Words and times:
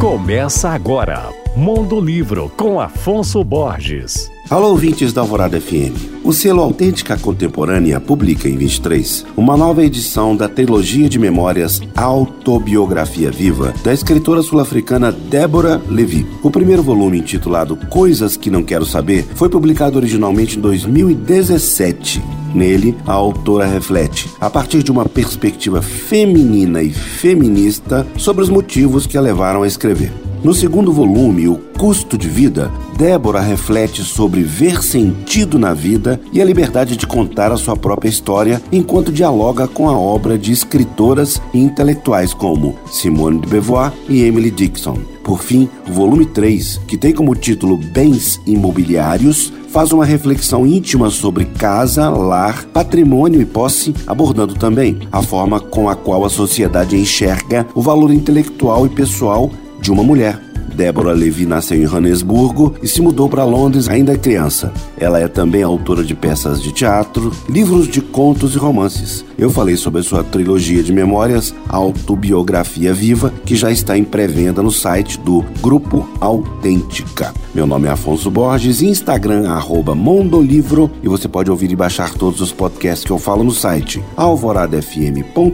Começa 0.00 0.70
agora, 0.70 1.28
Mundo 1.54 2.00
Livro, 2.00 2.50
com 2.56 2.80
Afonso 2.80 3.44
Borges. 3.44 4.30
Alô, 4.48 4.68
ouvintes 4.70 5.12
da 5.12 5.20
Alvorada 5.20 5.60
FM. 5.60 6.24
O 6.24 6.32
selo 6.32 6.62
Autêntica 6.62 7.18
Contemporânea 7.18 8.00
publica 8.00 8.48
em 8.48 8.56
23 8.56 9.26
uma 9.36 9.58
nova 9.58 9.84
edição 9.84 10.34
da 10.34 10.48
trilogia 10.48 11.06
de 11.06 11.18
memórias 11.18 11.82
Autobiografia 11.94 13.30
Viva 13.30 13.74
da 13.84 13.92
escritora 13.92 14.40
sul-africana 14.40 15.12
Débora 15.12 15.78
Levy. 15.90 16.26
O 16.42 16.50
primeiro 16.50 16.82
volume, 16.82 17.18
intitulado 17.18 17.76
Coisas 17.90 18.38
que 18.38 18.50
Não 18.50 18.62
Quero 18.64 18.86
Saber, 18.86 19.22
foi 19.34 19.50
publicado 19.50 19.98
originalmente 19.98 20.56
em 20.56 20.62
2017 20.62 22.39
Nele, 22.54 22.96
a 23.06 23.12
autora 23.12 23.66
reflete, 23.66 24.28
a 24.40 24.50
partir 24.50 24.82
de 24.82 24.90
uma 24.90 25.04
perspectiva 25.06 25.80
feminina 25.82 26.82
e 26.82 26.90
feminista, 26.90 28.06
sobre 28.16 28.42
os 28.42 28.48
motivos 28.48 29.06
que 29.06 29.16
a 29.16 29.20
levaram 29.20 29.62
a 29.62 29.66
escrever. 29.66 30.12
No 30.42 30.54
segundo 30.54 30.90
volume, 30.90 31.48
O 31.48 31.56
Custo 31.78 32.16
de 32.16 32.26
Vida, 32.26 32.70
Débora 32.96 33.42
reflete 33.42 34.02
sobre 34.02 34.42
ver 34.42 34.82
sentido 34.82 35.58
na 35.58 35.74
vida 35.74 36.18
e 36.32 36.40
a 36.40 36.44
liberdade 36.46 36.96
de 36.96 37.06
contar 37.06 37.52
a 37.52 37.58
sua 37.58 37.76
própria 37.76 38.08
história 38.08 38.62
enquanto 38.72 39.12
dialoga 39.12 39.68
com 39.68 39.86
a 39.90 39.98
obra 39.98 40.38
de 40.38 40.50
escritoras 40.50 41.40
e 41.52 41.58
intelectuais 41.60 42.32
como 42.32 42.74
Simone 42.90 43.38
de 43.38 43.48
Beauvoir 43.48 43.92
e 44.08 44.22
Emily 44.22 44.50
Dixon. 44.50 44.96
Por 45.22 45.42
fim, 45.42 45.68
o 45.86 45.92
volume 45.92 46.24
3, 46.24 46.80
que 46.88 46.96
tem 46.96 47.12
como 47.12 47.34
título 47.36 47.76
Bens 47.76 48.40
Imobiliários, 48.46 49.52
faz 49.68 49.92
uma 49.92 50.06
reflexão 50.06 50.66
íntima 50.66 51.10
sobre 51.10 51.44
casa, 51.44 52.08
lar, 52.08 52.64
patrimônio 52.72 53.42
e 53.42 53.44
posse, 53.44 53.92
abordando 54.06 54.54
também 54.54 55.00
a 55.12 55.20
forma 55.20 55.60
com 55.60 55.86
a 55.86 55.94
qual 55.94 56.24
a 56.24 56.30
sociedade 56.30 56.96
enxerga 56.96 57.66
o 57.74 57.82
valor 57.82 58.10
intelectual 58.10 58.86
e 58.86 58.88
pessoal 58.88 59.50
de 59.80 59.90
uma 59.90 60.02
mulher. 60.02 60.38
Débora 60.74 61.12
Levy 61.12 61.44
nasceu 61.44 61.82
em 61.82 61.86
Joanesburgo 61.86 62.74
e 62.80 62.86
se 62.88 63.02
mudou 63.02 63.28
para 63.28 63.44
Londres 63.44 63.88
ainda 63.88 64.14
é 64.14 64.16
criança. 64.16 64.72
Ela 64.98 65.18
é 65.18 65.28
também 65.28 65.62
autora 65.62 66.02
de 66.02 66.14
peças 66.14 66.62
de 66.62 66.72
teatro, 66.72 67.32
livros 67.48 67.86
de 67.88 68.00
contos 68.00 68.54
e 68.54 68.58
romances. 68.58 69.22
Eu 69.36 69.50
falei 69.50 69.76
sobre 69.76 70.00
a 70.00 70.02
sua 70.02 70.22
trilogia 70.22 70.82
de 70.82 70.92
memórias 70.92 71.52
Autobiografia 71.68 72.94
Viva, 72.94 73.32
que 73.44 73.56
já 73.56 73.70
está 73.70 73.98
em 73.98 74.04
pré-venda 74.04 74.62
no 74.62 74.70
site 74.70 75.18
do 75.18 75.44
Grupo 75.60 76.08
Autêntica. 76.20 77.34
Meu 77.54 77.66
nome 77.66 77.88
é 77.88 77.90
Afonso 77.90 78.30
Borges, 78.30 78.80
Instagram 78.80 79.50
arroba 79.50 79.94
Mondolivro 79.94 80.90
e 81.02 81.08
você 81.08 81.28
pode 81.28 81.50
ouvir 81.50 81.70
e 81.72 81.76
baixar 81.76 82.14
todos 82.14 82.40
os 82.40 82.52
podcasts 82.52 83.04
que 83.04 83.10
eu 83.12 83.18
falo 83.18 83.44
no 83.44 83.52
site 83.52 84.02
alvoradafm.com.br. 84.16 85.50